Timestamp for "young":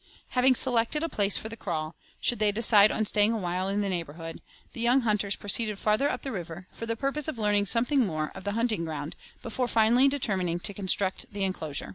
4.81-5.01